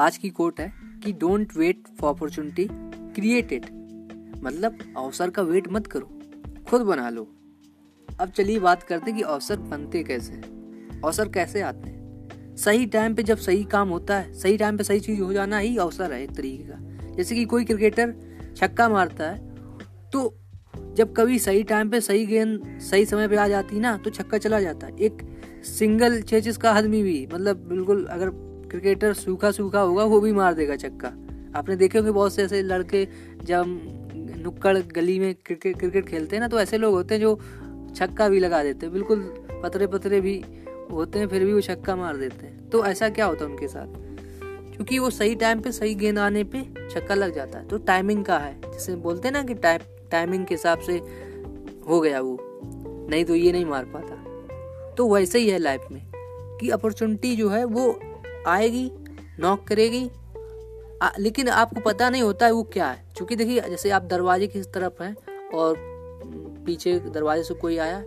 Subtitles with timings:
[0.00, 0.72] आज की कोट है
[1.04, 2.66] कि don't wait for opportunity
[3.14, 3.66] create it
[4.42, 6.08] मतलब अवसर का वेट मत करो,
[6.68, 7.22] खुद बना लो।
[8.08, 12.56] अब चलिए बात करते कि अवसर बनते कैसे हैं। अवसर कैसे आते हैं?
[12.56, 15.58] सही टाइम पे जब सही काम होता है, सही टाइम पे सही चीज़ हो जाना
[15.58, 18.14] ही अवसर है एक तरीके का। जैसे कि कोई क्रिकेटर
[18.56, 19.38] छक्का मारता है
[20.10, 20.36] तो
[20.96, 24.10] जब कभी सही टाइम पे सही गेंद सही समय पे आ जाती है ना तो
[24.10, 25.22] छक्का चला जाता है। एक
[25.64, 30.54] सिंगल चेचिस का आदमी भी मतलब बिल्कुल अगर क्रिकेटर सूखा सूखा होगा, वो भी मार
[30.54, 31.08] देगा छक्का
[31.54, 33.06] आपने देखे होंगे बहुत से ऐसे लड़के
[33.42, 33.64] जब
[34.42, 37.40] नुक्कड़ गली में क्रिकेट क्रिकेट खेलते हैं ना तो ऐसे लोग होते हैं जो
[37.96, 39.20] छक्का भी लगा देते हैं, बिल्कुल
[39.64, 40.44] पतरे पतरे भी
[40.92, 43.68] होते हैं, फिर भी वो छक्का मार देते हैं। तो ऐसा क्या होता है उनके
[43.68, 43.86] साथ?
[44.74, 48.24] क्योंकि वो सही टाइम पे, सही गेंद आने पे छक्का लग जाता है। तो टाइमिंग
[48.24, 50.92] का है। जैसे बोलते हैं ना कि टाइम टाइमिंग के हिसाब से
[51.88, 52.38] हो गया वो।
[53.10, 54.24] नहीं तो ये नहीं मार पाता।
[54.94, 56.02] तो वैसे ही है लाइफ में
[56.60, 58.00] कि अपॉर्चुनिटी जो है, वो
[58.46, 58.92] आएगी
[59.40, 60.10] नॉक करेगी।
[61.02, 64.46] आ, लेकिन आपको पता नहीं होता है वो क्या है। क्योंकि देखिए जैसे आप दरवाजे
[64.46, 65.16] की तरफ़ हैं
[65.54, 65.74] और
[66.66, 68.04] पीछे दरवाजे से कोई आया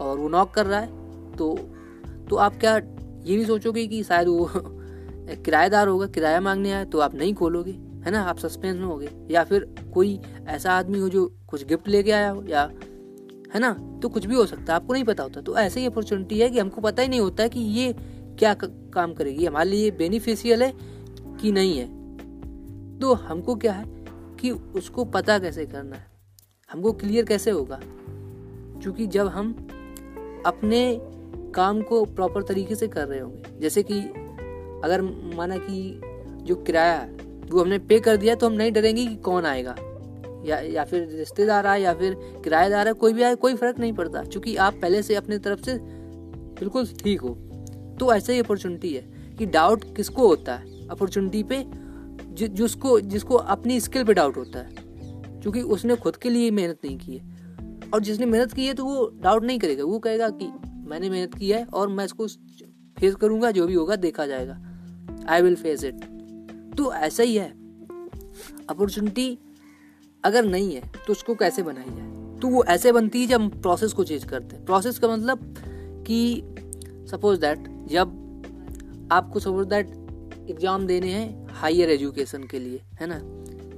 [0.00, 0.86] और वो नॉक कर रहा है
[1.36, 1.58] तो
[2.30, 2.76] तो आप क्या
[3.24, 4.50] ये भी सोचोगे कि शायद वो
[5.44, 8.22] किराएदार होगा किराया मांगने आया तो आप नहीं खोलोगे है ना?
[8.22, 12.30] आप सस्पेंस में होगे। या फिर कोई ऐसा आदमी हो जो कुछ गिफ्ट लेके आया
[12.30, 12.70] हो या
[13.54, 13.98] है ना?
[14.02, 16.50] तो कुछ भी हो सकता है आपको नहीं पता होता। तो ऐसे ही अपॉर्चुनिटी है
[16.50, 17.94] कि हमको पता ही नहीं होता कि ये
[18.38, 19.44] क्या काम करेगी?
[19.46, 20.72] हमारे लिए बेनिफिशियल है
[21.40, 21.86] कि नहीं है?
[22.98, 23.84] तो हमको क्या है
[24.40, 26.06] कि उसको पता कैसे करना है?
[26.70, 27.80] हमको क्लियर कैसे होगा?
[28.82, 29.52] क्योंकि जब हम
[30.46, 30.98] अपने
[31.54, 34.00] काम को प्रॉपर तरीके से कर रहे होंगे, जैसे कि
[34.84, 35.02] अगर
[35.36, 36.00] माना कि
[36.42, 37.10] जो किराया है,
[37.50, 39.76] वो हमने पे कर दिया तो हम नहीं डरेंगे कि कौन आएगा?
[40.46, 43.92] या या फिर रिश्तेदार आए, या फिर किराएदार है कोई भी आए, कोई फ़र्क नहीं
[43.92, 45.78] पड़ता, क्योंकि आप पहले से अपने तरफ़ से
[46.54, 47.38] बिल्कुल ठीक हो।
[48.00, 50.88] तो ऐसा ही अपॉर्चुनिटी है कि डाउट किसको होता है?
[50.88, 51.66] अपॉर्चुनिटी पे
[52.48, 54.74] जिसको जिसको अपनी स्किल पे डाउट होता है।
[55.40, 57.34] क्योंकि उसने खुद के लिए मेहनत नहीं की है।
[57.94, 60.52] और जिसने मेहनत की है तो वो डाउट नहीं करेगा। वो कहेगा कि
[60.88, 62.26] मैंने मेहनत की है और मैं इसको
[62.98, 64.58] फेस करूँगा, जो भी होगा देखा जाएगा।
[65.28, 66.04] आई विल फेस इट
[66.76, 67.50] तो ऐसा ही है।
[68.68, 69.38] अपॉर्चुनिटी
[70.24, 72.40] अगर नहीं है तो उसको कैसे बनाई जाए?
[72.40, 75.54] तो वो ऐसे बनती है जब हम प्रोसेस को चेंज करते हैं। प्रोसेस का मतलब
[76.06, 76.42] कि
[77.10, 79.90] सपोज़ दैट जब आपको सपोज़ दैट
[80.50, 83.20] एग्ज़ाम देने हैं हायर एजुकेशन के लिए, है ना?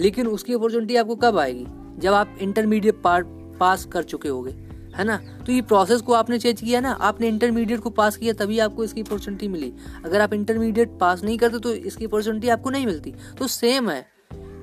[0.00, 1.66] लेकिन उसकी अपॉर्चुनिटी आपको कब आएगी?
[1.98, 3.26] जब आप इंटरमीडिएट पार्ट
[3.60, 4.50] पास कर चुके होगे,
[4.96, 5.16] है ना?
[5.46, 6.92] तो ये प्रोसेस को आपने चेंज किया ना?
[6.92, 9.72] आपने इंटरमीडिएट को पास किया, तभी आपको इसकी अपॉर्चुनिटी मिली।
[10.04, 14.06] अगर आप इंटरमीडिएट पास नहीं करते तो इसकी अपॉर्चुनिटी आपको नहीं मिलती। तो सेम है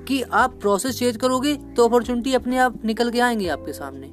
[0.08, 4.06] कि आप प्रोसेस चेंज करोगे तो अपॉर्चुनिटी अपने आप निकल के आएँगे आपके सामने।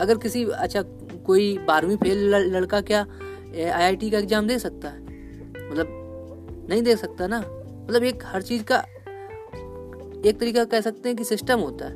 [0.00, 0.82] अगर किसी अच्छा
[1.26, 3.06] कोई बारहवीं फेल लड़का क्या
[3.62, 5.00] आईआईटी का एग्ज़ाम दे सकता है।
[5.70, 8.76] मतलब नहीं दे सकता ना। मतलब एक हर चीज़ का,
[10.26, 11.94] एक तरीका कह सकते हैं कि सिस्टम होता है।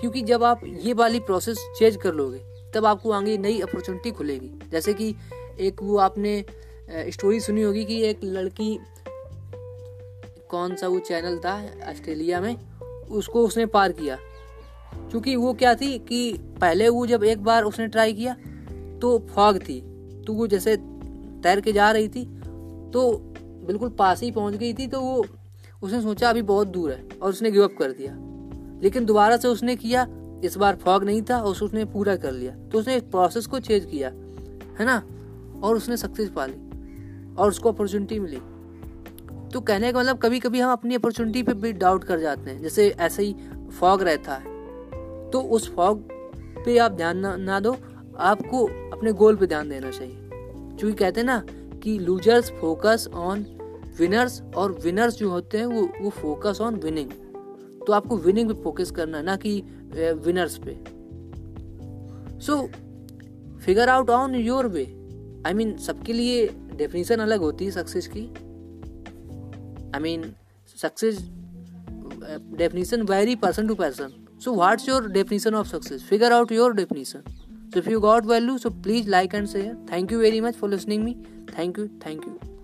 [0.00, 2.42] क्योंकि जब आप ये वाली प्रोसेस चेंज कर लोगे,
[2.74, 5.14] तब आपको आगे नई अपॉर्चुनिटी खुलेगी। जैसे कि
[5.60, 6.44] एक वो आपने
[6.90, 8.78] स्टोरी सुनी होगी कि एक लड़की,
[10.50, 11.54] कौन सा वो चैनल था
[11.90, 12.56] ऑस्ट्रेलिया में,
[13.10, 14.18] उसको उसने पार किया।
[15.10, 18.36] क्योंकि वो क्या थी कि पहले वो जब एक बार उसने ट्राई किया
[19.00, 19.80] तो फॉग थी।
[20.28, 20.76] तो वो जैसे
[21.42, 22.24] तैर के जा रही थी
[22.92, 23.02] तो
[23.66, 25.24] बिल्कुल पास ही पहुँच गई थी तो वो
[25.82, 28.12] उसने सोचा अभी बहुत दूर है और उसने गिव अप कर दिया।
[28.82, 30.06] लेकिन दोबारा से उसने किया
[30.44, 33.84] इस बार फॉग नहीं था और उसने पूरा कर लिया। तो उसने प्रोसेस को चेंज
[33.84, 34.08] किया
[34.78, 35.02] है ना?
[35.62, 38.40] और उसने सक्सेस पा ली और उसको अपॉर्चुनिटी मिली।
[39.52, 42.62] तो कहने का मतलब कभी कभी हम अपनी अपॉर्चुनिटी पे भी डाउट कर जाते हैं।
[42.62, 43.34] जैसे ऐसे ही
[43.80, 44.56] फॉग रहता है
[45.30, 46.08] तो उस फॉग
[46.64, 47.76] पे आप ध्यान ना, ना दो
[48.20, 50.28] आपको अपने गोल पे ध्यान देना चाहिए।
[50.78, 51.44] क्योंकि कहते हैं ना
[51.82, 53.44] कि लूजर्स फोकस ऑन
[53.98, 57.10] विनर्स और विनर्स जो होते हैं वो वो फोकस ऑन विनिंग
[57.86, 59.60] तो आपको विनिंग पे फोकस करना ना कि
[60.24, 60.74] विनर्स पे।
[62.40, 62.56] So
[63.58, 64.84] figure out on your way
[65.46, 68.26] I mean सबके लिए डेफिनेशन अलग होती है सक्सेस की।
[69.94, 70.32] I mean
[70.76, 71.18] success
[72.58, 74.12] definition very person to person
[74.44, 77.37] so what's your definition of success figure out your definition
[77.72, 79.76] so if you got value so please like and share.
[79.86, 81.16] Thank you very much for listening me.
[81.48, 82.57] Thank you thank you